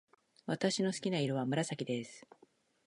[0.47, 2.25] 私の好きな色は紫です。